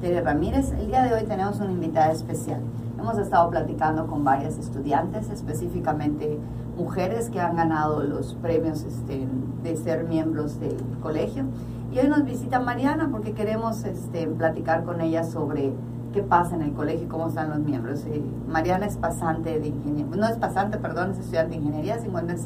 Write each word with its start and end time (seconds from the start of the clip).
Tere 0.00 0.20
Ramírez. 0.20 0.72
El 0.72 0.88
día 0.88 1.02
de 1.02 1.14
hoy 1.14 1.24
tenemos 1.24 1.58
una 1.60 1.72
invitada 1.72 2.12
especial. 2.12 2.60
Hemos 2.98 3.18
estado 3.18 3.50
platicando 3.50 4.06
con 4.06 4.24
varias 4.24 4.58
estudiantes, 4.58 5.30
específicamente 5.30 6.38
mujeres 6.76 7.30
que 7.30 7.40
han 7.40 7.56
ganado 7.56 8.02
los 8.02 8.34
premios 8.34 8.82
este, 8.82 9.26
de 9.62 9.76
ser 9.76 10.04
miembros 10.04 10.60
del 10.60 10.76
colegio. 11.02 11.44
Y 11.92 11.98
hoy 11.98 12.08
nos 12.08 12.24
visita 12.24 12.60
Mariana 12.60 13.08
porque 13.10 13.32
queremos 13.32 13.84
este, 13.84 14.26
platicar 14.26 14.84
con 14.84 15.00
ella 15.00 15.24
sobre 15.24 15.72
qué 16.12 16.22
pasa 16.22 16.54
en 16.56 16.62
el 16.62 16.72
colegio 16.72 17.06
y 17.06 17.08
cómo 17.08 17.28
están 17.28 17.50
los 17.50 17.58
miembros. 17.60 18.04
Eh, 18.06 18.22
Mariana 18.48 18.86
es 18.86 18.96
pasante 18.96 19.58
de 19.58 19.68
ingeniería, 19.68 20.16
no 20.16 20.26
es 20.26 20.36
pasante, 20.36 20.78
perdón, 20.78 21.12
es 21.12 21.18
estudiante 21.18 21.50
de 21.50 21.56
ingeniería, 21.56 21.98
se 21.98 22.06
encuentra 22.06 22.36
en 22.36 22.42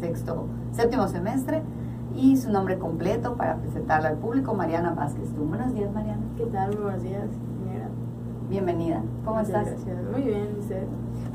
sexto, 0.00 0.46
séptimo 0.72 1.08
semestre 1.08 1.62
y 2.16 2.36
su 2.36 2.50
nombre 2.50 2.78
completo 2.78 3.34
para 3.34 3.56
presentarla 3.56 4.08
al 4.08 4.16
público, 4.16 4.54
Mariana 4.54 4.94
Vázquez. 4.94 5.32
¿Tú? 5.34 5.44
Buenos 5.44 5.74
días, 5.74 5.92
Mariana. 5.92 6.22
¿Qué 6.36 6.46
tal? 6.46 6.72
Muy 6.72 6.82
buenos 6.82 7.02
días, 7.02 7.28
señora. 7.62 7.88
Bienvenida. 8.48 9.02
¿Cómo 9.24 9.40
estás? 9.40 9.66
Gracias. 9.66 9.98
Muy 10.10 10.22
bien, 10.22 10.48
usted. 10.58 10.86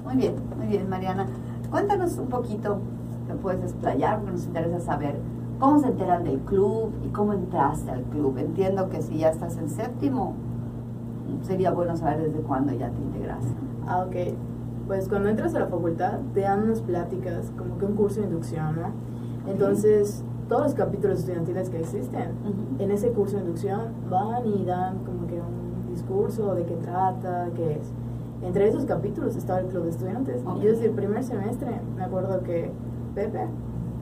Muy 0.04 0.16
bien, 0.16 0.36
muy 0.58 0.68
bien, 0.68 0.90
Mariana. 0.90 1.28
Cuéntanos 1.70 2.18
un 2.18 2.28
poquito, 2.28 2.80
te 3.28 3.36
puedes 3.36 3.62
explayar 3.62 4.18
porque 4.18 4.32
nos 4.32 4.46
interesa 4.46 4.80
saber 4.80 5.20
cómo 5.60 5.80
se 5.80 5.88
enteran 5.88 6.24
del 6.24 6.40
club 6.40 6.92
y 7.06 7.10
cómo 7.10 7.34
entraste 7.34 7.92
al 7.92 8.02
club. 8.04 8.38
Entiendo 8.40 8.90
que 8.90 9.02
si 9.04 9.20
ya 9.20 9.30
estás 9.30 9.58
en 9.58 9.70
séptimo, 9.70 10.34
sería 11.44 11.72
bueno 11.72 11.96
saber 11.96 12.24
desde 12.24 12.40
cuándo 12.40 12.74
ya 12.74 12.90
te 12.90 13.00
integras. 13.00 13.44
Ah, 13.88 14.04
ok. 14.08 14.36
Pues 14.88 15.08
cuando 15.08 15.30
entras 15.30 15.54
a 15.54 15.60
la 15.60 15.68
facultad 15.68 16.20
te 16.34 16.42
dan 16.42 16.64
unas 16.64 16.82
pláticas, 16.82 17.52
como 17.56 17.78
que 17.78 17.86
un 17.86 17.96
curso 17.96 18.20
de 18.20 18.28
inducción, 18.28 18.76
¿no? 18.82 18.92
Entonces, 19.50 20.24
todos 20.52 20.64
los 20.64 20.74
capítulos 20.74 21.20
estudiantiles 21.20 21.70
que 21.70 21.80
existen, 21.80 22.32
en 22.78 22.92
ese 22.92 23.12
curso 23.12 23.38
de 23.38 23.44
inducción 23.44 23.94
van 24.10 24.46
y 24.46 24.66
dan 24.66 24.98
como 25.06 25.26
que 25.26 25.36
un 25.36 25.88
discurso 25.88 26.54
de 26.56 26.66
qué 26.66 26.76
trata, 26.76 27.48
qué 27.56 27.78
es. 27.78 27.90
Entre 28.44 28.68
esos 28.68 28.84
capítulos 28.84 29.38
estaba 29.38 29.62
el 29.62 29.68
club 29.68 29.86
de 29.86 29.92
estudiantes. 29.92 30.44
Y 30.58 30.60
yo 30.60 30.72
desde 30.72 30.88
el 30.88 30.92
primer 30.92 31.24
semestre 31.24 31.70
me 31.96 32.04
acuerdo 32.04 32.44
que 32.44 32.70
Pepe, 33.16 33.48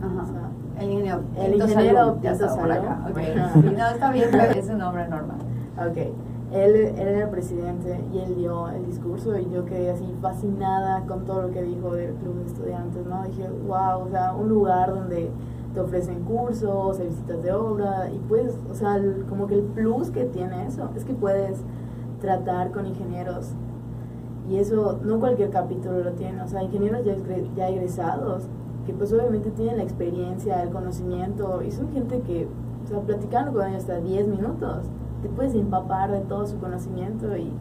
Ajá. 0.01 0.49
el 0.79 0.89
ingeniero, 0.89 1.21
el 1.37 1.53
ingeniero 1.53 2.19
ya 2.19 2.31
está 2.31 2.55
por 2.55 2.71
acá. 2.71 3.05
Okay. 3.11 3.35
no, 3.77 3.87
está 3.87 4.11
bien, 4.11 4.29
es 4.57 4.69
un 4.69 4.79
nombre 4.79 5.07
normal. 5.07 5.37
Ok. 5.77 5.97
Él, 6.51 6.75
él, 6.75 6.97
era 6.97 7.25
el 7.25 7.29
presidente 7.29 8.03
y 8.11 8.17
él 8.17 8.35
dio 8.37 8.69
el 8.69 8.87
discurso 8.87 9.37
y 9.37 9.47
yo 9.51 9.65
quedé 9.65 9.91
así 9.91 10.15
fascinada 10.19 11.05
con 11.05 11.25
todo 11.25 11.43
lo 11.43 11.51
que 11.51 11.61
dijo 11.61 11.93
del 11.93 12.15
club 12.15 12.39
de 12.39 12.45
estudiantes, 12.47 13.05
¿no? 13.05 13.23
Dije, 13.27 13.47
wow, 13.67 14.07
o 14.07 14.09
sea, 14.09 14.33
un 14.33 14.49
lugar 14.49 14.89
donde 14.89 15.29
te 15.79 15.85
ofrecen 15.85 16.23
cursos, 16.23 16.99
hay 16.99 17.07
visitas 17.07 17.41
de 17.41 17.53
obra 17.53 18.09
y 18.13 18.17
pues, 18.27 18.53
o 18.69 18.75
sea, 18.75 19.01
como 19.29 19.47
que 19.47 19.55
el 19.55 19.63
plus 19.63 20.11
que 20.11 20.25
tiene 20.25 20.67
eso 20.67 20.89
es 20.95 21.05
que 21.05 21.13
puedes 21.13 21.61
tratar 22.19 22.71
con 22.71 22.85
ingenieros 22.85 23.51
y 24.49 24.57
eso 24.57 24.99
no 25.03 25.19
cualquier 25.19 25.51
capítulo 25.51 26.03
lo 26.03 26.11
tiene, 26.13 26.41
o 26.41 26.47
sea, 26.47 26.63
ingenieros 26.63 27.05
ya, 27.05 27.15
ya 27.55 27.69
egresados 27.69 28.49
que 28.85 28.93
pues 28.93 29.13
obviamente 29.13 29.51
tienen 29.51 29.77
la 29.77 29.83
experiencia, 29.83 30.61
el 30.63 30.69
conocimiento 30.69 31.61
y 31.65 31.71
son 31.71 31.91
gente 31.93 32.19
que, 32.21 32.47
o 32.83 32.87
sea, 32.87 32.99
platicando 32.99 33.53
con 33.53 33.65
ellos 33.67 33.83
hasta 33.83 34.01
10 34.01 34.27
minutos, 34.27 34.85
te 35.21 35.29
puedes 35.29 35.53
empapar 35.53 36.11
de 36.11 36.21
todo 36.21 36.45
su 36.45 36.57
conocimiento 36.59 37.37
y 37.37 37.53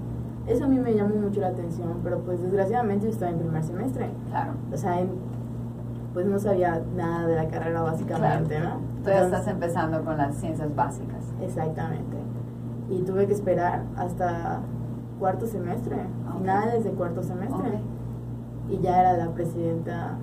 eso 0.48 0.64
a 0.64 0.68
mí 0.68 0.78
me 0.78 0.94
llamó 0.94 1.14
mucho 1.16 1.40
la 1.40 1.48
atención, 1.48 2.00
pero 2.02 2.18
pues 2.20 2.42
desgraciadamente 2.42 3.06
yo 3.06 3.12
estaba 3.12 3.30
en 3.30 3.38
primer 3.38 3.62
semestre. 3.62 4.10
Claro. 4.30 4.52
O 4.72 4.76
sea, 4.76 5.00
en, 5.00 5.10
pues 6.18 6.26
no 6.26 6.40
sabía 6.40 6.82
nada 6.96 7.28
de 7.28 7.36
la 7.36 7.46
carrera 7.46 7.80
básicamente, 7.82 8.58
¿no? 8.58 8.80
Tú 9.04 9.10
ya 9.10 9.26
estás 9.26 9.46
empezando 9.46 10.02
con 10.02 10.16
las 10.16 10.34
ciencias 10.34 10.74
básicas. 10.74 11.32
Exactamente. 11.40 12.16
Y 12.90 13.02
tuve 13.02 13.28
que 13.28 13.34
esperar 13.34 13.84
hasta 13.96 14.58
cuarto 15.20 15.46
semestre, 15.46 15.94
finales 16.36 16.82
de 16.82 16.90
cuarto 16.90 17.22
semestre. 17.22 17.78
Y 18.68 18.80
ya 18.80 18.98
era 18.98 19.16
la 19.16 19.30
presidenta 19.30 20.18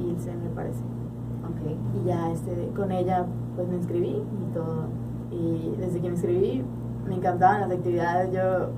Ilse, 0.00 0.34
me 0.34 0.48
parece. 0.48 0.82
Okay. 1.52 1.78
Y 2.02 2.08
ya 2.08 2.32
este, 2.32 2.72
con 2.74 2.90
ella 2.90 3.24
pues 3.54 3.68
me 3.68 3.76
inscribí 3.76 4.20
y 4.20 4.52
todo. 4.52 4.86
Y 5.30 5.76
desde 5.78 6.00
que 6.00 6.08
me 6.08 6.14
inscribí 6.16 6.64
me 7.06 7.14
encantaban 7.14 7.60
las 7.60 7.70
actividades. 7.70 8.32
Yo 8.32 8.70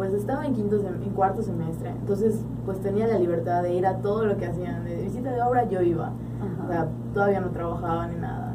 pues 0.00 0.14
estaba 0.14 0.46
en 0.46 0.54
quinto 0.54 0.76
en 0.76 1.10
cuarto 1.10 1.42
semestre, 1.42 1.90
entonces 1.90 2.40
pues 2.64 2.80
tenía 2.80 3.06
la 3.06 3.18
libertad 3.18 3.62
de 3.62 3.74
ir 3.74 3.86
a 3.86 3.98
todo 3.98 4.24
lo 4.24 4.38
que 4.38 4.46
hacían, 4.46 4.82
de 4.82 4.96
visita 4.96 5.30
de 5.30 5.42
obra 5.42 5.68
yo 5.68 5.82
iba, 5.82 6.12
o 6.64 6.68
sea, 6.68 6.88
todavía 7.12 7.42
no 7.42 7.50
trabajaba 7.50 8.06
ni 8.06 8.16
nada. 8.16 8.54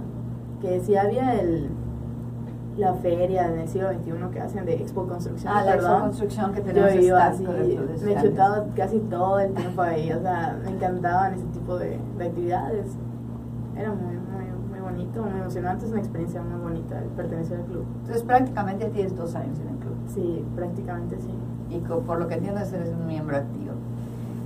Que 0.60 0.80
si 0.80 0.96
había 0.96 1.40
el 1.40 1.70
la 2.78 2.96
feria 2.96 3.48
en 3.54 3.60
el 3.60 3.68
siglo 3.68 3.94
XXI 3.94 4.12
que 4.34 4.40
hacen 4.40 4.66
de 4.66 4.74
Expo 4.74 5.06
Construcción, 5.06 5.54
ah, 5.56 5.64
la 5.64 5.76
Expo 5.76 6.00
Construcción 6.00 6.52
que 6.52 6.62
tenemos 6.62 6.94
yo 6.96 7.02
iba 7.02 7.26
así, 7.28 7.46
me 8.04 8.14
he 8.14 8.22
chutado 8.24 8.66
casi 8.76 8.98
todo 9.02 9.40
el 9.40 9.54
tiempo 9.54 9.84
ahí, 9.84 10.12
o 10.14 10.22
sea, 10.24 10.58
me 10.64 10.72
encantaban 10.72 11.36
ese 11.36 11.46
tipo 11.54 11.78
de, 11.78 12.00
de 12.18 12.26
actividades. 12.26 12.88
Era 13.78 13.92
muy, 13.92 14.16
muy 14.16 14.45
bonito, 14.86 15.24
muy 15.24 15.40
emocionante, 15.40 15.86
es 15.86 15.92
una 15.92 16.00
experiencia 16.00 16.42
muy 16.42 16.62
bonita 16.62 17.00
el 17.00 17.10
pertenecer 17.10 17.60
al 17.60 17.66
club. 17.66 17.86
Entonces 18.02 18.24
prácticamente 18.24 18.86
tienes 18.90 19.16
dos 19.16 19.36
años 19.36 19.60
en 19.60 19.70
el 19.70 19.76
club. 19.78 19.96
Sí, 20.14 20.46
prácticamente 20.56 21.18
sí. 21.20 21.34
Y 21.70 21.80
por 21.80 22.20
lo 22.20 22.28
que 22.28 22.36
entiendo 22.36 22.62
eres 22.62 22.94
un 22.94 23.08
miembro 23.08 23.38
activo. 23.38 23.74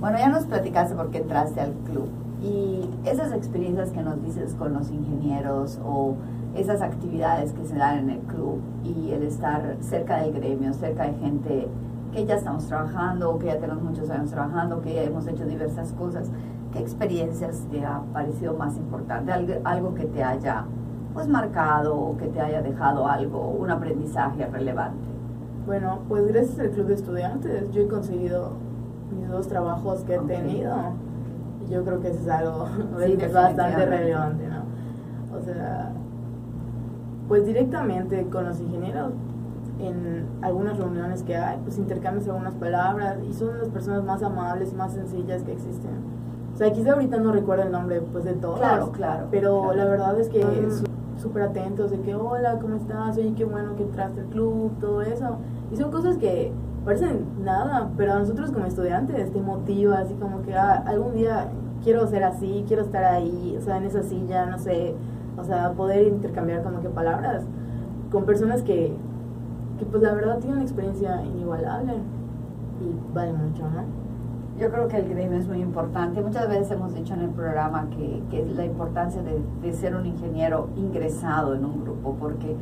Bueno, 0.00 0.18
ya 0.18 0.30
nos 0.30 0.46
platicaste 0.46 0.94
por 0.94 1.10
qué 1.10 1.18
entraste 1.18 1.60
al 1.60 1.72
club. 1.84 2.08
Y 2.42 2.88
esas 3.04 3.32
experiencias 3.32 3.90
que 3.90 4.02
nos 4.02 4.22
dices 4.22 4.54
con 4.54 4.72
los 4.72 4.90
ingenieros 4.90 5.78
o 5.84 6.14
esas 6.56 6.80
actividades 6.80 7.52
que 7.52 7.66
se 7.66 7.76
dan 7.76 7.98
en 7.98 8.10
el 8.10 8.20
club 8.20 8.60
y 8.82 9.10
el 9.12 9.22
estar 9.24 9.76
cerca 9.80 10.22
del 10.22 10.32
gremio, 10.32 10.72
cerca 10.72 11.04
de 11.04 11.12
gente 11.14 11.68
que 12.12 12.24
ya 12.26 12.36
estamos 12.36 12.66
trabajando, 12.66 13.38
que 13.38 13.46
ya 13.46 13.58
tenemos 13.58 13.82
muchos 13.82 14.08
años 14.10 14.30
trabajando, 14.30 14.80
que 14.80 14.94
ya 14.94 15.02
hemos 15.02 15.26
hecho 15.26 15.44
diversas 15.44 15.92
cosas. 15.92 16.28
¿Qué 16.72 16.78
experiencias 16.78 17.66
te 17.70 17.84
ha 17.84 18.00
parecido 18.12 18.54
más 18.54 18.76
importante? 18.76 19.32
Algo, 19.32 19.54
algo 19.64 19.94
que 19.94 20.04
te 20.04 20.22
haya 20.22 20.64
pues 21.12 21.26
marcado 21.26 21.96
o 21.96 22.16
que 22.16 22.26
te 22.26 22.40
haya 22.40 22.62
dejado 22.62 23.08
algo, 23.08 23.48
un 23.48 23.70
aprendizaje 23.70 24.46
relevante. 24.46 25.08
Bueno, 25.66 26.00
pues 26.08 26.26
gracias 26.26 26.58
al 26.60 26.70
club 26.70 26.86
de 26.86 26.94
estudiantes 26.94 27.70
yo 27.72 27.82
he 27.82 27.88
conseguido 27.88 28.52
mis 29.16 29.28
dos 29.28 29.48
trabajos 29.48 30.02
que 30.04 30.14
he 30.14 30.18
tenido 30.20 30.74
y 31.66 31.72
yo 31.72 31.84
creo 31.84 32.00
que 32.00 32.08
eso 32.08 32.20
es 32.20 32.28
algo 32.28 32.66
bastante 33.32 33.86
relevante, 33.86 34.48
¿no? 34.48 35.36
O 35.36 35.42
sea, 35.42 35.92
pues 37.28 37.44
directamente 37.46 38.26
con 38.26 38.44
los 38.44 38.60
ingenieros 38.60 39.12
en 39.78 40.26
algunas 40.42 40.78
reuniones 40.78 41.22
que 41.22 41.36
hay, 41.36 41.58
pues 41.62 41.78
intercambias 41.78 42.26
algunas 42.28 42.54
palabras 42.54 43.18
y 43.28 43.32
son 43.32 43.58
las 43.58 43.68
personas 43.68 44.04
más 44.04 44.22
amables 44.22 44.72
y 44.72 44.76
más 44.76 44.92
sencillas 44.92 45.42
que 45.42 45.52
existen. 45.52 45.90
O 46.54 46.56
sea, 46.56 46.72
quizá 46.72 46.92
ahorita 46.92 47.18
no 47.18 47.32
recuerdo 47.32 47.64
el 47.64 47.72
nombre 47.72 48.00
pues 48.00 48.24
de 48.24 48.34
todos, 48.34 48.58
claro, 48.58 48.92
claro, 48.92 49.28
pero 49.30 49.72
la 49.72 49.84
verdad 49.86 50.18
es 50.20 50.28
que 50.28 50.44
súper 51.16 51.42
atentos 51.42 51.90
de 51.90 52.00
que 52.00 52.14
hola, 52.14 52.58
¿cómo 52.60 52.76
estás? 52.76 53.16
Oye, 53.16 53.34
qué 53.34 53.44
bueno 53.44 53.76
que 53.76 53.82
entraste 53.82 54.20
al 54.20 54.26
club, 54.26 54.72
todo 54.80 55.02
eso. 55.02 55.36
Y 55.70 55.76
son 55.76 55.90
cosas 55.90 56.16
que 56.16 56.52
parecen 56.84 57.26
nada, 57.44 57.90
pero 57.96 58.14
a 58.14 58.18
nosotros 58.18 58.50
como 58.50 58.66
estudiantes 58.66 59.32
te 59.32 59.40
motiva, 59.40 59.98
así 59.98 60.14
como 60.14 60.42
que 60.42 60.54
ah, 60.54 60.82
algún 60.86 61.14
día 61.14 61.48
quiero 61.82 62.06
ser 62.06 62.24
así, 62.24 62.64
quiero 62.66 62.82
estar 62.82 63.04
ahí, 63.04 63.56
o 63.58 63.60
sea, 63.60 63.76
en 63.76 63.84
esa 63.84 64.02
silla, 64.02 64.46
no 64.46 64.58
sé, 64.58 64.94
o 65.38 65.44
sea, 65.44 65.72
poder 65.72 66.06
intercambiar 66.06 66.62
como 66.62 66.80
que 66.80 66.88
palabras 66.88 67.44
con 68.10 68.24
personas 68.24 68.62
que, 68.62 68.94
que 69.78 69.84
pues 69.84 70.02
la 70.02 70.12
verdad 70.12 70.38
tienen 70.38 70.56
una 70.56 70.64
experiencia 70.64 71.22
inigualable 71.22 71.94
y 72.80 73.14
vale 73.14 73.32
mucho, 73.32 73.62
¿no? 73.62 74.09
Yo 74.60 74.70
creo 74.70 74.88
que 74.88 74.98
el 74.98 75.08
gremio 75.08 75.38
es 75.38 75.48
muy 75.48 75.62
importante. 75.62 76.20
Muchas 76.20 76.46
veces 76.46 76.72
hemos 76.72 76.94
dicho 76.94 77.14
en 77.14 77.22
el 77.22 77.30
programa 77.30 77.88
que, 77.88 78.22
que 78.30 78.42
es 78.42 78.52
la 78.52 78.66
importancia 78.66 79.22
de, 79.22 79.40
de, 79.62 79.72
ser 79.72 79.96
un 79.96 80.04
ingeniero 80.04 80.68
ingresado 80.76 81.54
en 81.54 81.64
un 81.64 81.82
grupo, 81.82 82.14
porque 82.20 82.54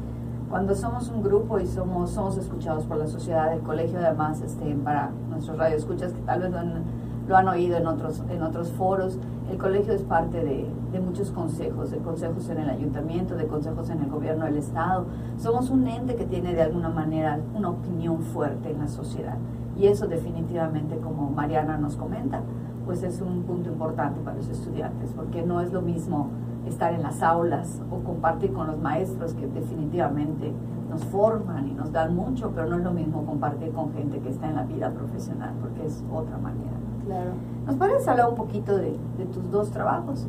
cuando 0.48 0.76
somos 0.76 1.08
un 1.08 1.24
grupo 1.24 1.58
y 1.58 1.66
somos, 1.66 2.10
somos 2.10 2.38
escuchados 2.38 2.84
por 2.84 2.98
la 2.98 3.08
sociedad, 3.08 3.52
el 3.52 3.62
colegio 3.62 3.98
además, 3.98 4.40
este, 4.42 4.76
para 4.76 5.10
nuestros 5.28 5.58
radioescuchas 5.58 6.12
que 6.12 6.20
tal 6.20 6.42
vez 6.42 6.52
lo 6.52 6.58
han, 6.60 6.84
lo 7.26 7.36
han 7.36 7.48
oído 7.48 7.76
en 7.76 7.88
otros, 7.88 8.22
en 8.30 8.44
otros 8.44 8.70
foros, 8.70 9.18
el 9.50 9.58
colegio 9.58 9.92
es 9.92 10.02
parte 10.02 10.44
de, 10.44 10.70
de, 10.92 11.00
muchos 11.00 11.32
consejos, 11.32 11.90
de 11.90 11.98
consejos 11.98 12.48
en 12.48 12.58
el 12.58 12.70
ayuntamiento, 12.70 13.34
de 13.34 13.48
consejos 13.48 13.90
en 13.90 14.02
el 14.02 14.08
gobierno 14.08 14.44
del 14.44 14.58
Estado. 14.58 15.06
Somos 15.36 15.68
un 15.68 15.88
ente 15.88 16.14
que 16.14 16.26
tiene 16.26 16.54
de 16.54 16.62
alguna 16.62 16.90
manera 16.90 17.40
una 17.56 17.70
opinión 17.70 18.22
fuerte 18.22 18.70
en 18.70 18.78
la 18.78 18.86
sociedad. 18.86 19.36
Y 19.78 19.86
eso 19.86 20.08
definitivamente, 20.08 20.98
como 20.98 21.30
Mariana 21.30 21.78
nos 21.78 21.96
comenta, 21.96 22.42
pues 22.84 23.02
es 23.02 23.20
un 23.20 23.42
punto 23.44 23.70
importante 23.70 24.20
para 24.20 24.36
los 24.36 24.48
estudiantes, 24.48 25.12
porque 25.14 25.42
no 25.42 25.60
es 25.60 25.72
lo 25.72 25.82
mismo 25.82 26.30
estar 26.66 26.92
en 26.92 27.02
las 27.02 27.22
aulas 27.22 27.80
o 27.90 27.98
compartir 27.98 28.52
con 28.52 28.66
los 28.66 28.78
maestros 28.78 29.34
que 29.34 29.46
definitivamente 29.46 30.52
nos 30.90 31.04
forman 31.04 31.68
y 31.68 31.74
nos 31.74 31.92
dan 31.92 32.16
mucho, 32.16 32.50
pero 32.54 32.66
no 32.66 32.76
es 32.76 32.82
lo 32.82 32.92
mismo 32.92 33.24
compartir 33.24 33.72
con 33.72 33.92
gente 33.92 34.18
que 34.18 34.30
está 34.30 34.48
en 34.48 34.56
la 34.56 34.64
vida 34.64 34.90
profesional, 34.90 35.54
porque 35.60 35.86
es 35.86 36.02
otra 36.12 36.38
manera. 36.38 36.72
Claro. 37.06 37.30
¿Nos 37.66 37.76
puedes 37.76 38.06
hablar 38.08 38.30
un 38.30 38.36
poquito 38.36 38.76
de, 38.76 38.98
de 39.16 39.26
tus 39.26 39.50
dos 39.50 39.70
trabajos? 39.70 40.26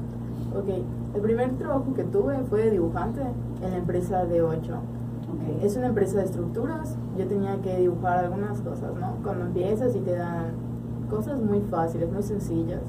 Ok, 0.55 0.69
el 1.15 1.21
primer 1.21 1.57
trabajo 1.57 1.93
que 1.93 2.03
tuve 2.03 2.37
fue 2.49 2.65
de 2.65 2.71
dibujante 2.71 3.21
en 3.63 3.71
la 3.71 3.77
empresa 3.77 4.25
de 4.25 4.41
8. 4.41 4.73
Ok. 5.33 5.63
Es 5.63 5.75
una 5.77 5.87
empresa 5.87 6.17
de 6.17 6.25
estructuras. 6.25 6.95
Yo 7.17 7.27
tenía 7.27 7.61
que 7.61 7.77
dibujar 7.77 8.19
algunas 8.25 8.61
cosas, 8.61 8.93
¿no? 8.99 9.15
Cuando 9.23 9.45
empiezas 9.45 9.95
y 9.95 9.99
te 9.99 10.15
dan 10.15 10.51
cosas 11.09 11.39
muy 11.41 11.61
fáciles, 11.61 12.11
muy 12.11 12.23
sencillas. 12.23 12.81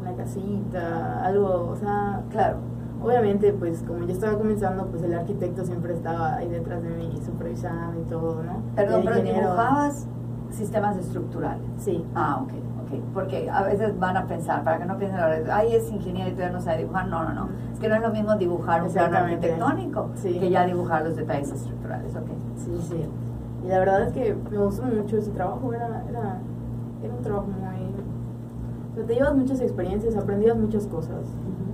Una 0.00 0.14
casita, 0.14 1.24
algo, 1.24 1.68
o 1.72 1.76
sea, 1.76 2.22
Claro. 2.30 2.58
obviamente, 3.02 3.52
pues 3.52 3.82
como 3.82 4.04
yo 4.06 4.12
estaba 4.12 4.38
comenzando, 4.38 4.86
pues 4.86 5.02
el 5.02 5.14
arquitecto 5.14 5.64
siempre 5.64 5.94
estaba 5.94 6.36
ahí 6.36 6.48
detrás 6.48 6.82
de 6.82 6.90
mí, 6.90 7.18
supervisando 7.24 8.00
y 8.00 8.04
todo, 8.04 8.42
¿no? 8.42 8.62
Perdón, 8.74 9.02
pero 9.04 9.22
dibujabas 9.22 10.06
sistemas 10.50 10.96
estructurales. 10.96 11.66
Sí. 11.78 12.04
Ah, 12.14 12.40
ok, 12.42 12.52
ok. 12.86 13.00
Porque 13.14 13.48
a 13.50 13.62
veces 13.62 13.98
van 13.98 14.16
a 14.16 14.26
pensar, 14.26 14.62
para 14.64 14.78
que 14.78 14.84
no 14.86 14.96
piensen 14.98 15.20
ahora, 15.20 15.38
ay, 15.52 15.74
es 15.74 15.90
ingeniero 15.90 16.30
y 16.30 16.32
todavía 16.34 16.56
no 16.56 16.62
sabe 16.62 16.78
dibujar. 16.78 17.08
No, 17.08 17.24
no, 17.24 17.32
no. 17.34 17.48
Es 17.72 17.78
que 17.80 17.88
no 17.88 17.96
es 17.96 18.02
lo 18.02 18.10
mismo 18.10 18.34
dibujar 18.36 18.82
un 18.82 18.92
plano 18.92 19.16
arquitectónico 19.18 20.10
Sí. 20.14 20.38
que 20.38 20.50
ya 20.50 20.64
dibujar 20.66 21.04
los 21.04 21.16
detalles 21.16 21.50
estructurales, 21.52 22.14
ok. 22.16 22.28
Sí, 22.56 22.78
sí. 22.88 23.04
Y 23.64 23.68
la 23.68 23.78
verdad 23.80 24.02
es 24.02 24.12
que 24.12 24.36
me 24.50 24.58
gustó 24.58 24.82
mucho 24.84 25.16
ese 25.16 25.30
trabajo. 25.32 25.72
Era, 25.72 25.86
era, 26.08 26.38
era 27.02 27.14
un 27.14 27.22
trabajo 27.22 27.46
muy... 27.48 27.66
O 28.92 28.94
sea, 28.94 29.04
te 29.06 29.14
llevas 29.14 29.34
muchas 29.34 29.60
experiencias, 29.60 30.16
aprendías 30.16 30.56
muchas 30.56 30.86
cosas. 30.86 31.18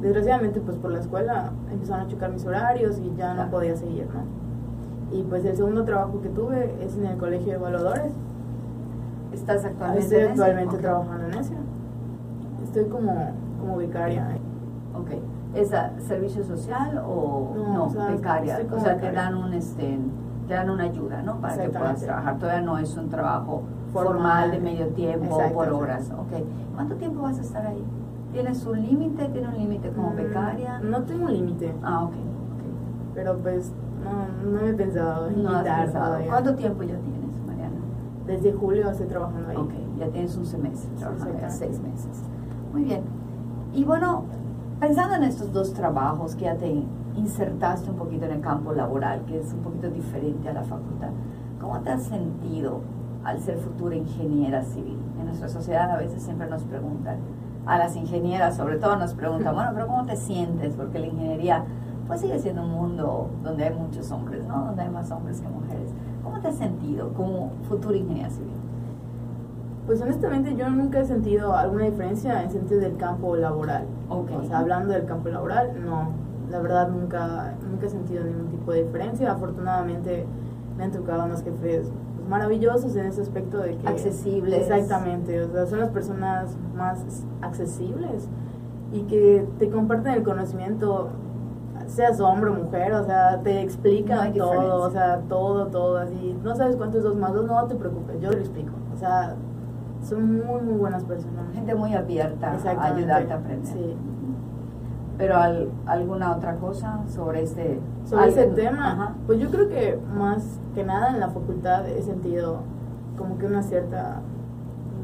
Desgraciadamente, 0.01 0.61
pues 0.61 0.77
por 0.79 0.91
la 0.91 0.99
escuela 1.01 1.53
empezaron 1.71 2.07
a 2.07 2.09
chocar 2.09 2.33
mis 2.33 2.45
horarios 2.45 2.99
y 2.99 3.15
ya 3.17 3.29
no 3.31 3.35
Claro. 3.35 3.51
podía 3.51 3.77
seguir, 3.77 4.07
¿no? 4.13 5.17
Y 5.17 5.23
pues 5.25 5.45
el 5.45 5.55
segundo 5.57 5.85
trabajo 5.85 6.21
que 6.23 6.29
tuve 6.31 6.75
es 6.83 6.97
en 6.97 7.07
el 7.07 7.19
colegio 7.19 7.49
de 7.53 7.55
evaluadores. 7.59 8.13
¿Estás 9.33 9.65
actualmente 9.65 10.01
Estoy 10.05 10.21
en 10.21 10.31
actualmente 10.31 10.77
trabajando 10.79 11.27
en 11.27 11.35
eso. 11.35 11.53
Estoy 12.65 12.85
como, 12.87 13.31
como 13.61 13.77
becaria. 13.77 14.29
Ok. 14.95 15.11
¿Es 15.55 15.71
servicio 16.07 16.43
social 16.45 17.03
o 17.07 17.53
No, 17.55 17.75
no, 17.75 17.85
o 17.85 17.91
sea, 17.91 18.07
becaria? 18.09 18.59
O 18.71 18.81
sea, 18.81 18.95
te 18.97 19.07
becaria. 19.07 19.23
dan 19.23 19.35
un 19.37 19.53
este 19.55 19.99
te 20.49 20.55
dan 20.55 20.71
una 20.71 20.85
ayuda, 20.85 21.23
¿no? 21.23 21.37
Para 21.37 21.57
que 21.57 21.69
puedas 21.69 22.01
trabajar. 22.03 22.39
Todavía 22.39 22.63
no 22.63 22.77
es 22.79 22.97
un 22.97 23.09
trabajo 23.09 23.63
Formal. 23.93 24.15
formal, 24.15 24.51
de 24.51 24.59
medio 24.61 24.87
tiempo 24.89 25.25
Exacto, 25.37 25.55
por 25.55 25.69
horas. 25.71 26.11
Ok. 26.11 26.43
¿Cuánto 26.75 26.95
tiempo 26.97 27.23
vas 27.23 27.39
a 27.39 27.43
estar 27.43 27.67
ahí? 27.67 27.83
¿Tienes 28.33 28.65
un 28.67 28.81
límite? 28.83 29.27
¿Tienes 29.29 29.51
un 29.51 29.59
límite 29.59 29.91
como 29.91 30.11
Mm, 30.11 30.17
becaria? 30.17 30.79
No 30.81 31.03
tengo 31.03 31.27
un 31.27 31.33
límite, 31.33 31.75
Ah, 31.83 32.05
ok. 32.05 32.13
pero 33.15 33.37
pues 33.39 33.73
no, 34.03 34.51
no 34.51 34.63
me 34.63 34.71
he 34.71 34.75
pensado 34.75 35.29
en. 35.29 35.43
No 35.43 35.51
has 35.51 35.65
pensado. 35.65 36.17
¿Cuánto 36.29 36.55
tiempo 36.55 36.83
ya 36.83 36.97
tienes? 36.97 37.12
Desde 38.27 38.53
julio 38.53 38.91
estoy 38.91 39.07
trabajando 39.07 39.49
ahí. 39.49 39.57
Ok, 39.57 39.73
ya 39.99 40.09
tienes 40.09 40.37
un 40.37 40.47
semestre 40.47 40.91
trabajando, 40.97 41.35
exactamente. 41.35 41.57
seis 41.57 41.81
meses. 41.81 42.23
Muy 42.73 42.85
bien. 42.85 43.03
Y 43.73 43.85
bueno, 43.85 44.25
pensando 44.81 45.17
en 45.17 45.25
estos 45.25 45.53
dos 45.53 45.73
trabajos 45.73 46.35
que 46.37 46.45
ya 46.45 46.57
te 46.57 46.85
insertaste 47.17 47.91
un 47.91 47.97
poquito 47.97 48.27
en 48.27 48.33
el 48.33 48.41
campo 48.41 48.73
laboral, 48.73 49.25
que 49.27 49.41
es 49.41 49.53
un 49.53 49.61
poquito 49.61 49.91
diferente 49.91 50.49
a 50.49 50.53
la 50.53 50.63
facultad, 50.63 51.11
¿cómo 51.61 51.81
te 51.81 51.91
has 51.91 52.05
sentido 52.05 52.81
al 53.25 53.41
ser 53.41 53.59
futura 53.59 53.95
ingeniera 53.95 54.63
civil? 54.63 54.99
En 55.19 55.27
nuestra 55.27 55.49
sociedad 55.49 55.91
a 55.91 55.97
veces 55.97 56.23
siempre 56.23 56.49
nos 56.49 56.65
preguntan, 56.65 57.19
a 57.67 57.79
las 57.79 57.97
ingenieras 57.97 58.57
sobre 58.57 58.77
todo 58.77 58.97
nos 58.97 59.15
preguntan, 59.15 59.55
bueno, 59.55 59.71
pero 59.75 59.87
¿cómo 59.87 60.05
te 60.05 60.17
sientes? 60.17 60.75
Porque 60.75 60.99
la 60.99 61.07
ingeniería 61.07 61.65
pues 62.07 62.21
sigue 62.21 62.39
siendo 62.39 62.63
un 62.63 62.73
mundo 62.73 63.31
donde 63.43 63.65
hay 63.65 63.75
muchos 63.75 64.11
hombres, 64.11 64.45
¿no? 64.45 64.67
Donde 64.67 64.83
hay 64.83 64.91
más 64.91 65.11
hombres 65.11 65.41
que 65.41 65.49
mujeres. 65.49 65.92
¿Cómo 66.43 66.57
te 66.57 66.65
has 66.65 66.71
sentido 66.71 67.13
como 67.15 67.53
futura 67.69 67.97
ingeniera 67.97 68.29
civil? 68.31 68.51
Pues 69.87 70.01
honestamente 70.03 70.57
yo 70.57 70.69
nunca 70.71 71.01
he 71.01 71.05
sentido 71.05 71.55
alguna 71.55 71.85
diferencia 71.85 72.43
en 72.43 72.51
sentido 72.51 72.81
del 72.81 72.97
campo 72.97 73.37
laboral. 73.37 73.87
Ok. 74.09 74.31
O 74.41 74.45
sea, 74.45 74.59
hablando 74.59 74.93
del 74.93 75.05
campo 75.05 75.29
laboral, 75.29 75.73
no. 75.85 76.11
La 76.51 76.59
verdad 76.59 76.89
nunca, 76.89 77.55
nunca 77.71 77.87
he 77.87 77.89
sentido 77.89 78.25
ningún 78.25 78.49
tipo 78.49 78.73
de 78.73 78.85
diferencia. 78.85 79.31
Afortunadamente 79.31 80.27
me 80.77 80.85
han 80.85 80.91
tocado 80.91 81.27
unos 81.27 81.45
jefes 81.45 81.87
pues, 82.17 82.29
maravillosos 82.29 82.97
en 82.97 83.07
ese 83.07 83.21
aspecto 83.21 83.59
de 83.59 83.77
que... 83.77 83.87
Accesibles. 83.87 84.63
Exactamente. 84.63 85.43
O 85.43 85.53
sea, 85.53 85.67
son 85.67 85.79
las 85.79 85.91
personas 85.91 86.57
más 86.77 87.25
accesibles 87.41 88.29
y 88.93 89.03
que 89.03 89.47
te 89.59 89.71
comparten 89.71 90.15
el 90.15 90.23
conocimiento, 90.25 91.11
seas 91.93 92.21
hombre 92.21 92.51
o 92.51 92.55
mujer, 92.55 92.93
o 92.95 93.05
sea, 93.05 93.41
te 93.43 93.61
explican 93.61 94.33
todo, 94.33 94.83
o 94.87 94.91
sea, 94.91 95.21
todo, 95.29 95.67
todo, 95.67 95.99
así. 95.99 96.37
No 96.43 96.55
sabes 96.57 96.77
cuánto 96.77 96.99
es 96.99 97.05
dos 97.05 97.17
más 97.17 97.35
dos, 97.35 97.45
no 97.47 97.65
te 97.67 97.75
preocupes, 97.75 98.21
yo 98.21 98.31
te 98.31 98.37
lo 98.37 98.41
explico. 98.43 98.73
O 98.95 98.97
sea, 98.97 99.35
son 100.03 100.45
muy, 100.47 100.61
muy 100.63 100.75
buenas 100.79 101.05
personas. 101.05 101.53
Gente 101.55 101.75
muy 101.75 101.95
abierta 101.95 102.53
a 102.53 102.85
ayudarte 102.87 103.33
a 103.33 103.37
aprender. 103.37 103.67
Sí. 103.67 103.97
Pero 105.19 105.37
al- 105.37 105.69
alguna 105.87 106.35
otra 106.35 106.57
cosa 106.57 107.01
sobre 107.07 107.43
este 107.43 107.79
Sobre 108.05 108.29
ese 108.29 108.47
tema, 108.47 108.93
Ajá. 108.93 109.15
pues 109.27 109.39
yo 109.39 109.51
creo 109.51 109.69
que 109.69 109.99
más 110.17 110.59
que 110.75 110.83
nada 110.85 111.11
en 111.11 111.21
la 111.21 111.29
facultad 111.29 111.87
he 111.89 112.03
sentido 112.03 112.61
como 113.19 113.37
que 113.39 113.47
una 113.47 113.63
cierta, 113.63 114.21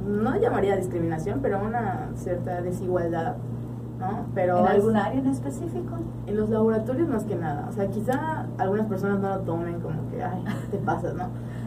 no 0.07 0.35
llamaría 0.37 0.75
discriminación, 0.77 1.41
pero 1.43 1.61
una 1.63 2.09
cierta 2.15 2.63
desigualdad, 2.63 3.35
¿no? 3.99 4.27
Pero 4.35 4.59
¿En 4.59 4.67
algún 4.67 4.97
área 4.97 5.19
en 5.21 5.27
específico? 5.27 5.95
en 6.27 6.37
los 6.37 6.51
laboratorios 6.51 7.09
más 7.09 7.25
que 7.25 7.35
nada, 7.37 7.67
o 7.69 7.73
sea, 7.73 7.89
quizá 7.89 8.47
algunas 8.59 8.87
personas 8.87 9.19
no 9.21 9.29
lo 9.29 9.41
tomen 9.41 9.81
como 9.81 10.09
que, 10.11 10.23
ay, 10.23 10.45
te 10.71 10.79
pasas, 10.79 11.15
¿no? 11.15 11.25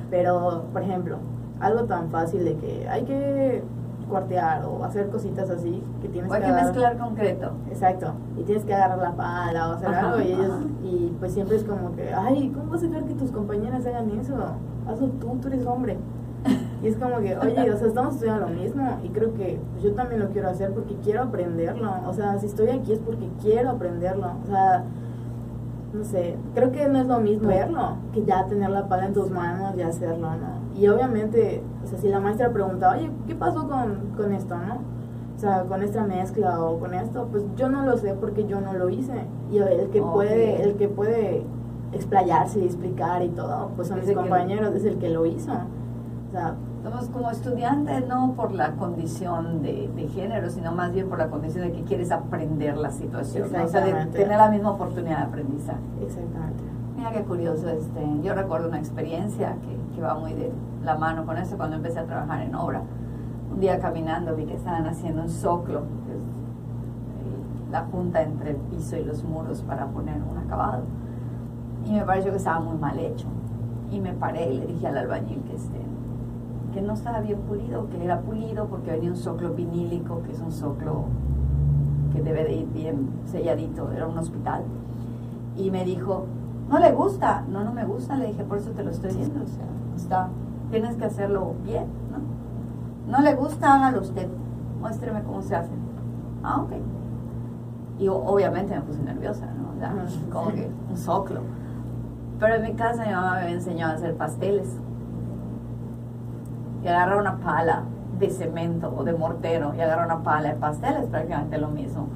Pero, 0.10 0.66
por 0.74 0.82
ejemplo, 0.82 1.18
algo 1.60 1.84
tan 1.86 2.10
fácil 2.10 2.44
de 2.46 2.56
que 2.58 2.88
hay 2.90 3.04
que 3.04 3.64
cuartear 4.10 4.66
o 4.66 4.84
hacer 4.84 5.10
cositas 5.10 5.50
así 5.50 5.82
que 6.02 6.10
tienes 6.10 6.30
O 6.30 6.34
hay 6.34 6.42
que 6.42 6.52
mezclar 6.52 6.98
concreto. 6.98 7.52
Exacto, 7.70 8.14
y 8.38 8.44
tienes 8.44 8.66
que 8.66 8.74
agarrar 8.74 8.98
la 8.98 9.12
pala 9.16 9.70
o 9.70 9.74
hacer 9.74 9.88
Ajá, 9.90 10.10
algo 10.10 10.22
y 10.22 10.32
ellos, 10.34 10.50
ajá. 10.52 10.64
y 10.84 11.16
pues 11.20 11.32
siempre 11.34 11.56
es 11.56 11.64
como 11.64 11.96
que, 11.96 12.14
ay, 12.14 12.52
¿cómo 12.54 12.72
vas 12.72 12.84
a 12.84 12.88
dejar 12.88 13.06
que 13.06 13.14
tus 13.16 13.32
compañeras 13.32 13.86
hagan 13.86 14.10
eso? 14.20 14.36
Hazlo 14.88 15.08
tú, 15.08 15.38
tú 15.42 15.48
eres 15.48 15.66
hombre. 15.66 15.98
Y 16.82 16.88
es 16.88 16.98
como 16.98 17.20
que, 17.20 17.38
oye, 17.38 17.72
o 17.72 17.78
sea, 17.78 17.88
estamos 17.88 18.16
estudiando 18.16 18.48
lo 18.48 18.56
mismo 18.56 19.00
y 19.04 19.10
creo 19.10 19.34
que 19.36 19.60
yo 19.84 19.94
también 19.94 20.20
lo 20.20 20.30
quiero 20.30 20.50
hacer 20.50 20.72
porque 20.74 20.96
quiero 21.04 21.24
aprenderlo. 21.24 21.92
O 22.08 22.14
sea, 22.14 22.40
si 22.40 22.48
estoy 22.48 22.70
aquí 22.70 22.94
es 22.94 23.00
porque 23.00 23.30
quiero 23.40 23.70
aprenderlo. 23.70 24.32
O 24.44 24.48
sea, 24.48 24.84
no 25.94 26.04
sé, 26.04 26.38
creo 26.56 26.72
que 26.72 26.88
no 26.88 27.00
es 27.00 27.06
lo 27.06 27.20
mismo 27.20 27.50
verlo 27.50 27.98
que 28.14 28.24
ya 28.24 28.46
tener 28.48 28.70
la 28.70 28.88
pala 28.88 29.06
en 29.08 29.14
tus 29.14 29.30
manos 29.30 29.76
y 29.78 29.82
hacerlo, 29.82 30.30
¿no? 30.32 30.80
Y 30.80 30.88
obviamente, 30.88 31.62
o 31.84 31.88
sea, 31.88 32.00
si 32.00 32.08
la 32.08 32.20
maestra 32.20 32.52
pregunta, 32.52 32.92
oye, 32.96 33.12
¿qué 33.28 33.36
pasó 33.36 33.68
con, 33.68 34.14
con 34.16 34.32
esto, 34.34 34.56
no? 34.58 34.80
O 35.36 35.40
sea, 35.40 35.64
con 35.64 35.84
esta 35.84 36.04
mezcla 36.04 36.62
o 36.64 36.80
con 36.80 36.94
esto, 36.94 37.28
pues 37.32 37.44
yo 37.56 37.70
no 37.70 37.86
lo 37.86 37.98
sé 37.98 38.14
porque 38.14 38.46
yo 38.46 38.62
no 38.62 38.74
lo 38.74 38.90
hice. 38.90 39.26
Y 39.52 39.58
el 39.58 39.90
que 39.90 40.02
puede, 40.02 40.64
el 40.64 40.76
que 40.76 40.88
puede 40.88 41.44
explayarse 41.92 42.60
y 42.60 42.66
explicar 42.66 43.22
y 43.24 43.30
todo, 43.30 43.72
pues 43.76 43.88
son 43.90 44.00
mis 44.00 44.12
compañeros, 44.14 44.74
es 44.76 44.86
el 44.86 44.98
que 44.98 45.10
lo 45.10 45.26
hizo. 45.26 45.52
O 46.32 46.34
sea, 46.34 46.56
Somos 46.84 47.10
como 47.10 47.30
estudiantes, 47.30 48.08
no 48.08 48.34
por 48.34 48.54
la 48.54 48.72
condición 48.72 49.62
de, 49.62 49.92
de 49.96 50.08
género, 50.08 50.50
sino 50.50 50.72
más 50.72 50.92
bien 50.94 51.10
por 51.10 51.18
la 51.20 51.28
condición 51.30 51.66
de 51.68 51.74
que 51.74 51.84
quieres 51.84 52.10
aprender 52.12 52.78
la 52.78 52.90
situación. 52.90 53.44
¿no? 53.52 53.66
O 53.66 53.68
sea, 53.68 53.82
de 53.86 53.92
tener 54.24 54.38
la 54.38 54.50
misma 54.50 54.72
oportunidad 54.72 55.18
de 55.18 55.24
aprendizaje. 55.24 55.80
exactamente. 56.02 56.64
Mira 56.98 57.12
qué 57.12 57.24
curioso, 57.24 57.68
este, 57.70 58.00
yo 58.24 58.34
recuerdo 58.34 58.68
una 58.70 58.80
experiencia 58.80 59.56
que, 59.62 59.96
que 59.96 60.02
va 60.02 60.16
muy 60.16 60.34
de 60.34 60.52
la 60.84 60.96
mano 60.98 61.26
con 61.26 61.38
eso 61.38 61.58
cuando 61.58 61.76
empecé 61.76 62.00
a 62.00 62.06
trabajar 62.06 62.42
en 62.42 62.56
obra. 62.56 62.82
Un 63.52 63.60
día 63.60 63.80
caminando 63.80 64.36
vi 64.36 64.46
que 64.46 64.56
estaban 64.56 64.86
haciendo 64.88 65.22
un 65.24 65.30
soclo, 65.30 65.82
que 65.82 66.14
es 66.14 66.18
el- 67.68 67.72
la 67.72 67.82
junta 67.92 68.22
entre 68.22 68.52
el 68.52 68.56
piso 68.58 68.96
y 68.98 69.04
los 69.04 69.24
muros 69.24 69.62
para 69.64 69.86
poner 69.88 70.16
un 70.24 70.38
acabado. 70.38 70.84
Y 71.86 71.92
me 71.94 72.04
pareció 72.06 72.32
que 72.32 72.38
estaba 72.38 72.60
muy 72.60 72.78
mal 72.78 72.98
hecho. 73.00 73.28
Y 73.92 74.00
me 74.00 74.14
paré 74.14 74.52
y 74.54 74.60
le 74.60 74.66
dije 74.68 74.88
al 74.88 74.98
albañil 74.98 75.42
que, 75.44 75.56
este, 75.56 75.80
que 76.72 76.82
no 76.82 76.94
estaba 76.94 77.20
bien 77.20 77.40
pulido, 77.42 77.90
que 77.90 78.04
era 78.04 78.22
pulido 78.22 78.68
porque 78.68 78.92
venía 78.92 79.10
un 79.10 79.18
soclo 79.18 79.54
vinílico, 79.54 80.22
que 80.24 80.32
es 80.32 80.40
un 80.40 80.52
soclo 80.52 81.06
que 82.14 82.22
debe 82.22 82.44
de 82.44 82.54
ir 82.54 82.68
bien 82.68 83.10
selladito, 83.26 83.92
era 83.92 84.08
un 84.08 84.18
hospital. 84.18 84.64
Y 85.58 85.72
me 85.72 85.84
dijo, 85.84 86.26
no 86.70 86.80
le 86.80 86.92
gusta, 86.92 87.44
no, 87.50 87.64
no 87.64 87.74
me 87.74 87.86
gusta, 87.86 88.16
le 88.16 88.28
dije, 88.28 88.44
por 88.44 88.58
eso 88.58 88.72
te 88.72 88.84
lo 88.84 88.92
estoy 88.92 89.12
diciendo, 89.12 89.44
o 89.44 89.48
sea, 89.48 89.66
está, 89.96 90.30
tienes 90.70 90.96
que 90.96 91.06
hacerlo 91.06 91.54
bien, 91.64 91.86
¿no? 92.12 93.12
No 93.12 93.22
le 93.22 93.36
gusta, 93.36 93.76
hágalo 93.76 94.02
usted, 94.02 94.28
muéstreme 94.80 95.22
cómo 95.24 95.42
se 95.42 95.56
hace. 95.56 95.72
Ah, 96.44 96.62
ok. 96.62 96.72
Y 98.00 98.08
obviamente 98.08 98.74
me 98.74 98.82
puse 98.82 99.02
nerviosa, 99.04 99.48
¿no? 99.48 99.76
O 99.76 99.80
sea, 99.80 99.94
como 100.32 100.52
que 100.54 100.70
un 100.90 100.98
soclo. 100.98 101.42
Pero 102.40 102.56
en 102.56 102.64
mi 102.64 102.74
casa 102.74 103.06
mi 103.06 103.12
mamá 103.12 103.34
me 103.34 103.42
había 103.42 103.56
enseñado 103.56 103.94
a 103.94 103.96
hacer 103.96 104.16
pasteles. 104.16 104.80
Y 106.84 106.88
agarrar 106.88 107.18
una 107.18 107.38
pala 107.38 107.84
de 108.20 108.30
cemento 108.30 108.94
o 108.96 109.04
de 109.04 109.14
mortero 109.14 109.74
y 109.76 109.82
agarrar 109.82 110.06
una 110.06 110.24
pala 110.24 110.50
de 110.50 110.56
pasteles, 110.56 111.08
prácticamente 111.08 111.58
lo 111.58 111.70
mismo. 111.70 112.08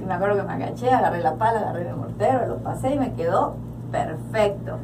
Y 0.00 0.04
me 0.04 0.14
acuerdo 0.14 0.36
que 0.36 0.42
me 0.42 0.52
agaché, 0.52 0.90
agarré 0.90 1.22
la 1.22 1.34
pala, 1.34 1.60
agarré 1.60 1.88
el 1.88 1.96
mortero, 1.96 2.46
lo 2.46 2.56
pasé 2.58 2.94
y 2.94 2.98
me 2.98 3.12
quedó 3.14 3.54
perfecto. 3.90 4.78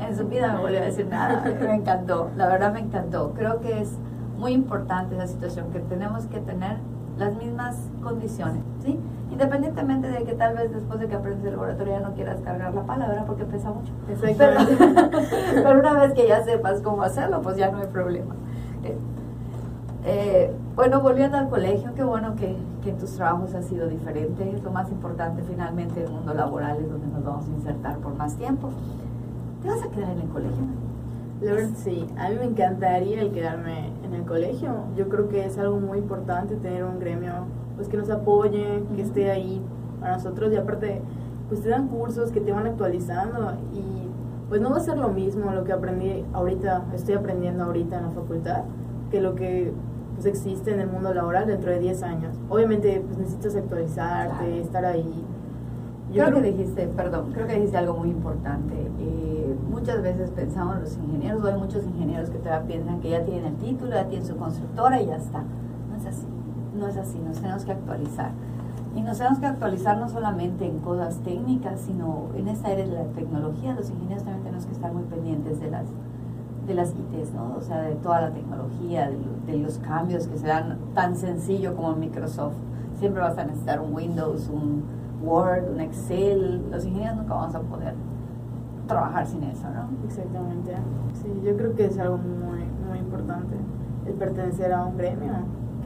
En 0.00 0.16
su 0.16 0.26
vida 0.26 0.52
me 0.52 0.60
volvió 0.60 0.78
a 0.80 0.82
decir 0.82 1.06
nada, 1.06 1.42
me 1.60 1.74
encantó, 1.74 2.30
la 2.36 2.48
verdad 2.48 2.72
me 2.72 2.80
encantó. 2.80 3.32
Creo 3.34 3.60
que 3.60 3.80
es 3.80 3.96
muy 4.36 4.52
importante 4.52 5.14
esa 5.14 5.26
situación, 5.26 5.70
que 5.72 5.80
tenemos 5.80 6.26
que 6.26 6.40
tener 6.40 6.76
las 7.18 7.34
mismas 7.36 7.76
condiciones, 8.02 8.62
¿sí? 8.84 8.98
Independientemente 9.30 10.08
de 10.08 10.24
que 10.24 10.34
tal 10.34 10.54
vez 10.54 10.72
después 10.72 11.00
de 11.00 11.08
que 11.08 11.14
aprendes 11.14 11.44
el 11.44 11.52
laboratorio 11.52 11.94
ya 11.94 12.00
no 12.00 12.14
quieras 12.14 12.40
cargar 12.42 12.74
la 12.74 12.82
pala, 12.82 13.08
¿verdad? 13.08 13.24
Porque 13.26 13.44
pesa 13.44 13.70
mucho. 13.70 13.92
Pero, 14.06 14.60
pero, 15.54 15.78
una 15.78 15.94
vez 15.94 16.12
que 16.12 16.28
ya 16.28 16.44
sepas 16.44 16.80
cómo 16.82 17.02
hacerlo, 17.02 17.40
pues 17.40 17.56
ya 17.56 17.70
no 17.70 17.78
hay 17.78 17.86
problema. 17.86 18.34
Eh, 20.04 20.52
bueno, 20.76 21.00
volviendo 21.00 21.36
al 21.36 21.48
colegio, 21.48 21.92
qué 21.94 22.04
bueno 22.04 22.36
que, 22.36 22.56
que 22.82 22.90
en 22.90 22.98
tus 22.98 23.12
trabajos 23.16 23.54
ha 23.54 23.62
sido 23.62 23.88
diferente. 23.88 24.48
Es 24.54 24.62
lo 24.62 24.70
más 24.70 24.90
importante 24.90 25.42
finalmente 25.42 26.04
el 26.04 26.10
mundo 26.10 26.32
laboral 26.32 26.78
es 26.80 26.88
donde 26.88 27.08
nos 27.08 27.24
vamos 27.24 27.46
a 27.48 27.50
insertar 27.50 27.98
por 27.98 28.14
más 28.14 28.36
tiempo. 28.36 28.70
¿Te 29.62 29.68
vas 29.68 29.82
a 29.82 29.88
quedar 29.88 30.10
en 30.10 30.20
el 30.20 30.28
colegio? 30.28 30.64
La 31.40 31.52
verdad, 31.52 31.70
sí. 31.76 32.06
A 32.16 32.30
mí 32.30 32.36
me 32.36 32.44
encantaría 32.44 33.20
el 33.20 33.32
quedarme 33.32 33.90
en 34.04 34.14
el 34.14 34.22
colegio. 34.24 34.84
Yo 34.96 35.08
creo 35.08 35.28
que 35.28 35.44
es 35.44 35.58
algo 35.58 35.78
muy 35.80 35.98
importante 35.98 36.56
tener 36.56 36.84
un 36.84 36.98
gremio 36.98 37.32
pues 37.74 37.88
que 37.88 37.96
nos 37.96 38.08
apoye, 38.08 38.82
que 38.94 39.02
esté 39.02 39.30
ahí 39.30 39.60
para 40.00 40.14
nosotros 40.14 40.52
y 40.52 40.56
aparte 40.56 41.02
pues 41.48 41.62
te 41.62 41.68
dan 41.68 41.88
cursos 41.88 42.32
que 42.32 42.40
te 42.40 42.52
van 42.52 42.66
actualizando 42.66 43.52
y 43.72 43.95
pues 44.48 44.60
no 44.60 44.70
va 44.70 44.76
a 44.76 44.80
ser 44.80 44.96
lo 44.96 45.08
mismo 45.08 45.50
lo 45.50 45.64
que 45.64 45.72
aprendí 45.72 46.24
ahorita, 46.32 46.84
estoy 46.94 47.14
aprendiendo 47.14 47.64
ahorita 47.64 47.98
en 47.98 48.02
la 48.04 48.10
facultad 48.10 48.62
que 49.10 49.20
lo 49.20 49.34
que 49.34 49.72
pues 50.14 50.26
existe 50.26 50.72
en 50.72 50.80
el 50.80 50.88
mundo 50.88 51.12
laboral 51.12 51.46
dentro 51.46 51.70
de 51.70 51.78
10 51.78 52.02
años. 52.02 52.36
Obviamente 52.48 53.02
pues 53.04 53.18
necesitas 53.18 53.56
actualizarte, 53.56 54.60
estar 54.60 54.84
ahí. 54.84 55.24
Yo 56.12 56.24
creo, 56.24 56.40
que 56.40 56.52
dijiste, 56.52 56.86
perdón, 56.86 57.32
creo 57.32 57.46
que 57.46 57.54
dijiste 57.54 57.76
algo 57.76 57.94
muy 57.98 58.08
importante. 58.08 58.74
Eh, 59.00 59.54
muchas 59.68 60.00
veces 60.02 60.30
pensamos 60.30 60.78
los 60.80 60.96
ingenieros, 60.96 61.42
o 61.42 61.48
hay 61.48 61.58
muchos 61.58 61.84
ingenieros 61.84 62.30
que 62.30 62.38
todavía 62.38 62.66
piensan 62.66 63.00
que 63.00 63.10
ya 63.10 63.24
tienen 63.24 63.44
el 63.44 63.56
título, 63.56 63.90
ya 63.90 64.06
tienen 64.06 64.26
su 64.26 64.36
constructora 64.36 65.02
y 65.02 65.06
ya 65.06 65.16
está. 65.16 65.42
No 65.90 65.96
es 65.96 66.06
así, 66.06 66.26
no 66.78 66.88
es 66.88 66.96
así, 66.96 67.18
nos 67.18 67.40
tenemos 67.40 67.64
que 67.64 67.72
actualizar. 67.72 68.30
Y 68.96 69.02
nos 69.02 69.18
tenemos 69.18 69.38
que 69.38 69.46
actualizar 69.46 69.98
no 69.98 70.08
solamente 70.08 70.66
en 70.66 70.78
cosas 70.78 71.18
técnicas, 71.18 71.80
sino 71.82 72.30
en 72.34 72.48
esta 72.48 72.68
área 72.68 72.86
de 72.86 72.92
la 72.92 73.04
tecnología. 73.04 73.74
Los 73.74 73.90
ingenieros 73.90 74.24
también 74.24 74.42
tenemos 74.42 74.66
que 74.66 74.72
estar 74.72 74.92
muy 74.92 75.04
pendientes 75.04 75.60
de 75.60 75.70
las 75.70 75.86
de 76.66 76.74
las 76.74 76.90
ITs, 76.90 77.32
¿no? 77.32 77.54
O 77.56 77.60
sea, 77.60 77.82
de 77.82 77.94
toda 77.94 78.22
la 78.22 78.30
tecnología, 78.32 79.08
de, 79.46 79.56
los 79.58 79.78
cambios 79.78 80.26
que 80.26 80.36
se 80.36 80.48
dan 80.48 80.78
tan 80.94 81.14
sencillo 81.14 81.76
como 81.76 81.94
Microsoft. 81.94 82.56
Siempre 82.98 83.22
vas 83.22 83.38
a 83.38 83.44
necesitar 83.44 83.80
un 83.80 83.94
Windows, 83.94 84.48
un 84.48 84.82
Word, 85.22 85.70
un 85.72 85.80
Excel. 85.80 86.68
Los 86.72 86.84
ingenieros 86.84 87.18
nunca 87.18 87.34
vamos 87.34 87.54
a 87.54 87.60
poder 87.60 87.94
trabajar 88.88 89.26
sin 89.26 89.44
eso, 89.44 89.68
¿no? 89.70 89.88
Exactamente. 90.06 90.74
Sí, 91.22 91.28
yo 91.44 91.56
creo 91.56 91.74
que 91.76 91.84
es 91.84 91.98
algo 91.98 92.18
muy, 92.18 92.64
muy 92.88 92.98
importante 92.98 93.54
el 94.06 94.14
pertenecer 94.14 94.72
a 94.72 94.84
un 94.84 94.96
gremio 94.96 95.32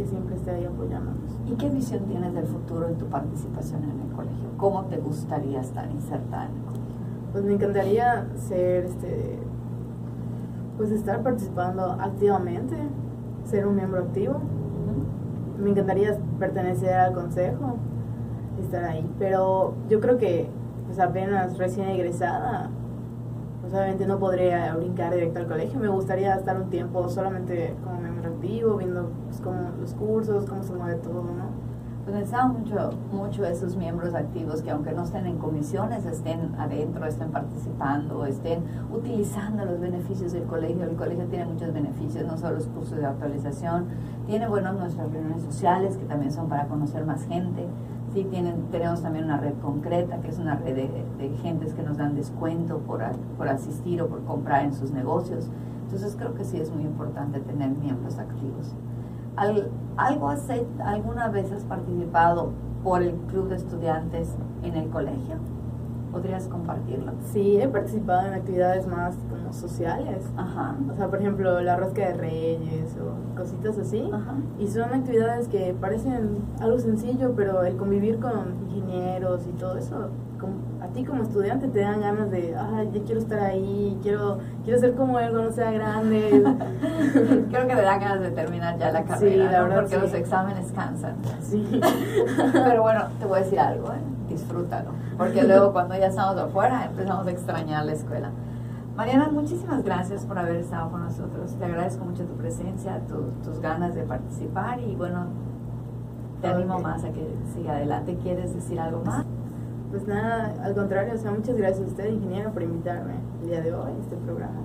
que 0.00 0.06
siempre 0.06 0.34
esté 0.34 0.50
ahí 0.50 0.64
apoyándonos. 0.64 1.30
¿Y 1.46 1.54
qué 1.56 1.68
visión 1.68 2.04
tienes 2.04 2.32
del 2.32 2.46
futuro 2.46 2.88
en 2.88 2.96
tu 2.96 3.06
participación 3.06 3.84
en 3.84 4.08
el 4.08 4.16
colegio? 4.16 4.48
¿Cómo 4.56 4.84
te 4.84 4.96
gustaría 4.96 5.60
estar 5.60 5.90
insertada 5.90 6.46
en 6.46 6.56
el 6.56 6.62
colegio? 6.62 6.86
Pues 7.32 7.44
me 7.44 7.52
encantaría 7.52 8.26
ser 8.36 8.86
este 8.86 9.38
pues 10.78 10.90
estar 10.92 11.22
participando 11.22 11.98
activamente, 12.00 12.74
ser 13.44 13.66
un 13.66 13.76
miembro 13.76 14.00
activo. 14.00 14.40
Me 15.58 15.68
encantaría 15.68 16.16
pertenecer 16.38 16.94
al 16.94 17.12
consejo, 17.12 17.76
estar 18.62 18.84
ahí, 18.84 19.06
pero 19.18 19.74
yo 19.90 20.00
creo 20.00 20.16
que 20.16 20.48
pues 20.86 20.98
apenas 20.98 21.58
recién 21.58 21.88
egresada, 21.88 22.70
pues 23.60 23.74
obviamente 23.74 24.06
no 24.06 24.18
podría 24.18 24.74
brincar 24.74 25.12
directo 25.12 25.40
al 25.40 25.46
colegio, 25.46 25.78
me 25.78 25.88
gustaría 25.88 26.34
estar 26.34 26.58
un 26.58 26.70
tiempo 26.70 27.06
solamente 27.10 27.74
como 27.84 28.00
activo, 28.40 28.76
viendo 28.76 29.10
pues, 29.26 29.40
los 29.80 29.94
cursos, 29.94 30.46
cómo 30.46 30.62
se 30.62 30.72
mueve 30.72 30.96
todo, 30.96 31.22
¿no? 31.22 31.70
pues 32.02 32.16
necesitamos 32.16 32.58
mucho, 32.58 32.90
mucho 33.12 33.44
esos 33.44 33.76
miembros 33.76 34.14
activos 34.14 34.62
que 34.62 34.70
aunque 34.70 34.92
no 34.92 35.04
estén 35.04 35.26
en 35.26 35.36
comisiones, 35.38 36.06
estén 36.06 36.54
adentro, 36.58 37.04
estén 37.04 37.30
participando, 37.30 38.24
estén 38.24 38.64
utilizando 38.90 39.66
los 39.66 39.78
beneficios 39.78 40.32
del 40.32 40.44
colegio. 40.44 40.84
El 40.84 40.96
colegio 40.96 41.26
tiene 41.26 41.44
muchos 41.44 41.72
beneficios, 41.74 42.26
no 42.26 42.38
solo 42.38 42.56
los 42.56 42.66
cursos 42.68 42.96
de 42.96 43.04
actualización, 43.04 43.86
tiene, 44.26 44.48
bueno, 44.48 44.72
nuestras 44.72 45.12
reuniones 45.12 45.42
sociales 45.42 45.98
que 45.98 46.06
también 46.06 46.32
son 46.32 46.48
para 46.48 46.66
conocer 46.68 47.04
más 47.04 47.26
gente. 47.26 47.66
Sí, 48.14 48.24
tienen, 48.24 48.70
tenemos 48.72 49.02
también 49.02 49.26
una 49.26 49.36
red 49.36 49.54
concreta, 49.62 50.20
que 50.20 50.30
es 50.30 50.38
una 50.38 50.56
red 50.56 50.74
de, 50.74 51.04
de 51.18 51.36
gentes 51.42 51.74
que 51.74 51.82
nos 51.82 51.98
dan 51.98 52.16
descuento 52.16 52.78
por, 52.78 53.02
por 53.36 53.46
asistir 53.46 54.00
o 54.02 54.08
por 54.08 54.24
comprar 54.24 54.64
en 54.64 54.74
sus 54.74 54.90
negocios. 54.90 55.48
Entonces 55.90 56.14
creo 56.16 56.34
que 56.34 56.44
sí 56.44 56.56
es 56.56 56.70
muy 56.70 56.84
importante 56.84 57.40
tener 57.40 57.70
miembros 57.70 58.16
activos. 58.16 58.76
¿Algo 59.34 60.28
has, 60.28 60.48
alguna 60.84 61.28
vez 61.28 61.50
has 61.50 61.64
participado 61.64 62.52
por 62.84 63.02
el 63.02 63.16
club 63.26 63.48
de 63.48 63.56
estudiantes 63.56 64.36
en 64.62 64.76
el 64.76 64.88
colegio? 64.88 65.34
¿Podrías 66.12 66.46
compartirlo? 66.46 67.12
Sí, 67.32 67.60
he 67.60 67.66
participado 67.66 68.28
en 68.28 68.34
actividades 68.34 68.86
más 68.86 69.16
como 69.28 69.52
sociales. 69.52 70.24
Ajá. 70.36 70.76
O 70.92 70.94
sea, 70.94 71.08
por 71.08 71.18
ejemplo, 71.18 71.60
la 71.60 71.76
rosca 71.76 72.06
de 72.06 72.14
reyes 72.14 72.96
o 72.96 73.36
cositas 73.36 73.76
así. 73.76 74.08
Ajá. 74.12 74.36
Y 74.60 74.68
son 74.68 74.94
actividades 74.94 75.48
que 75.48 75.74
parecen 75.74 76.38
algo 76.60 76.78
sencillo, 76.78 77.32
pero 77.34 77.64
el 77.64 77.76
convivir 77.76 78.20
con 78.20 78.60
ingenieros 78.68 79.44
y 79.48 79.52
todo 79.58 79.76
eso 79.76 80.10
a 80.79 80.79
ti 80.92 81.04
como 81.04 81.22
estudiante 81.22 81.68
te 81.68 81.80
dan 81.80 82.00
ganas 82.00 82.30
de, 82.30 82.54
ay, 82.56 82.90
yo 82.92 83.02
quiero 83.04 83.20
estar 83.20 83.40
ahí, 83.40 83.98
quiero, 84.02 84.38
quiero 84.64 84.78
ser 84.78 84.94
como 84.94 85.18
él 85.18 85.30
cuando 85.30 85.52
sea 85.52 85.70
grande. 85.70 86.42
Creo 87.50 87.66
que 87.66 87.74
te 87.74 87.82
dan 87.82 88.00
ganas 88.00 88.20
de 88.20 88.30
terminar 88.30 88.78
ya 88.78 88.90
la 88.90 89.04
carrera, 89.04 89.68
porque 89.74 89.98
los 89.98 90.14
exámenes 90.14 90.72
cansan. 90.72 91.16
Sí. 91.40 91.80
Pero 92.52 92.82
bueno, 92.82 93.04
te 93.18 93.26
voy 93.26 93.40
a 93.40 93.42
decir 93.42 93.60
algo, 93.60 93.88
¿eh? 93.92 94.00
disfrútalo, 94.28 94.90
porque 95.18 95.42
luego 95.42 95.72
cuando 95.72 95.96
ya 95.96 96.06
estamos 96.06 96.36
afuera 96.36 96.86
empezamos 96.86 97.26
a 97.26 97.30
extrañar 97.30 97.84
la 97.84 97.92
escuela. 97.92 98.30
Mariana, 98.96 99.28
muchísimas 99.30 99.82
gracias 99.82 100.26
por 100.26 100.38
haber 100.38 100.56
estado 100.56 100.90
con 100.90 101.02
nosotros. 101.02 101.54
Te 101.58 101.64
agradezco 101.64 102.04
mucho 102.04 102.24
tu 102.24 102.34
presencia, 102.34 103.00
tus 103.44 103.60
ganas 103.60 103.94
de 103.94 104.02
participar 104.02 104.80
y 104.80 104.94
bueno, 104.94 105.26
te 106.42 106.48
animo 106.48 106.78
más 106.80 107.04
a 107.04 107.10
que 107.10 107.26
siga 107.54 107.72
adelante. 107.72 108.18
¿Quieres 108.22 108.54
decir 108.54 108.78
algo 108.78 109.02
más? 109.04 109.24
Pues 109.90 110.06
nada, 110.06 110.54
al 110.62 110.74
contrario, 110.74 111.14
o 111.14 111.18
sea, 111.18 111.32
muchas 111.32 111.56
gracias 111.56 111.82
a 111.82 111.86
usted, 111.88 112.12
ingeniero, 112.12 112.52
por 112.52 112.62
invitarme 112.62 113.14
el 113.42 113.48
día 113.48 113.60
de 113.60 113.74
hoy 113.74 113.90
a 113.90 113.98
este 113.98 114.16
programa. 114.16 114.60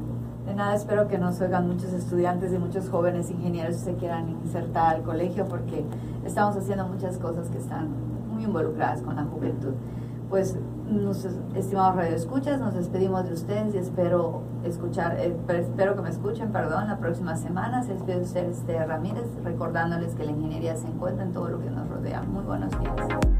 De 0.45 0.53
nada, 0.53 0.75
espero 0.75 1.07
que 1.07 1.17
nos 1.17 1.41
oigan 1.41 1.67
muchos 1.67 1.91
estudiantes 1.93 2.53
y 2.53 2.59
muchos 2.59 2.87
jóvenes 2.89 3.31
ingenieros 3.31 3.77
que 3.77 3.81
se 3.81 3.95
quieran 3.95 4.29
insertar 4.29 4.97
al 4.97 5.01
colegio 5.01 5.47
porque 5.47 5.83
estamos 6.23 6.55
haciendo 6.55 6.87
muchas 6.87 7.17
cosas 7.17 7.49
que 7.49 7.57
están 7.57 7.89
muy 8.31 8.43
involucradas 8.43 9.01
con 9.01 9.15
la 9.15 9.23
juventud. 9.23 9.73
Pues, 10.29 10.59
nos, 10.87 11.25
estimados 11.55 11.95
radioescuchas, 11.95 12.59
nos 12.59 12.75
despedimos 12.75 13.25
de 13.25 13.33
ustedes 13.33 13.73
y 13.73 13.79
espero 13.79 14.43
escuchar, 14.63 15.19
eh, 15.19 15.35
espero 15.49 15.95
que 15.95 16.03
me 16.03 16.09
escuchen, 16.09 16.51
perdón, 16.51 16.87
la 16.87 16.99
próxima 16.99 17.35
semana. 17.35 17.81
Se 17.81 17.93
despide 17.93 18.21
usted, 18.21 18.49
este 18.49 18.85
Ramírez, 18.85 19.25
recordándoles 19.43 20.13
que 20.13 20.23
la 20.23 20.31
ingeniería 20.33 20.75
se 20.75 20.87
encuentra 20.87 21.25
en 21.25 21.33
todo 21.33 21.49
lo 21.49 21.59
que 21.59 21.71
nos 21.71 21.89
rodea. 21.89 22.21
Muy 22.21 22.43
buenos 22.43 22.69
días. 22.79 23.34